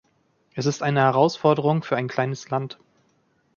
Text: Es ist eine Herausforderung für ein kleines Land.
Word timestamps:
Es 0.55 0.65
ist 0.65 0.81
eine 0.81 0.99
Herausforderung 1.01 1.83
für 1.83 1.95
ein 1.95 2.07
kleines 2.07 2.49
Land. 2.49 2.79